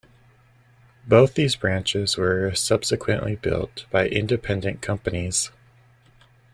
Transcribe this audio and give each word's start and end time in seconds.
Both 1.07 1.35
these 1.35 1.55
branches 1.55 2.17
were 2.17 2.55
subsequently 2.55 3.35
built 3.35 3.85
by 3.91 4.07
independent 4.07 4.81
companies. 4.81 5.51